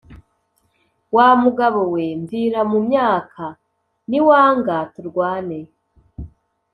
[1.15, 3.43] wamugabo we, mvira mu myaka
[4.09, 5.59] niwanga turwane”.